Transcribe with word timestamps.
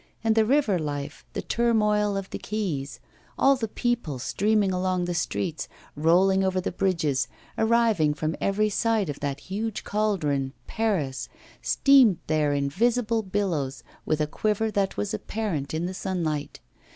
And 0.23 0.33
the 0.33 0.45
river 0.45 0.79
life, 0.79 1.23
the 1.33 1.43
turmoil 1.43 2.17
of 2.17 2.27
the 2.31 2.39
quays, 2.39 2.99
all 3.37 3.55
the 3.55 3.67
people, 3.67 4.17
streaming 4.17 4.71
along 4.71 5.05
the 5.05 5.13
streets, 5.13 5.67
rolling 5.95 6.43
over 6.43 6.59
the 6.59 6.71
bridges, 6.71 7.27
arriving 7.55 8.15
from 8.15 8.35
every 8.41 8.69
side 8.71 9.09
of 9.09 9.19
that 9.19 9.41
huge 9.41 9.83
cauldron, 9.83 10.53
Paris, 10.65 11.29
steamed 11.61 12.17
there 12.25 12.51
in 12.51 12.67
visible 12.67 13.21
billows, 13.21 13.83
with 14.03 14.19
a 14.19 14.25
quiver 14.25 14.71
that 14.71 14.97
was 14.97 15.13
apparent 15.13 15.71
in 15.71 15.85
the 15.85 15.93
sunlight. 15.93 16.61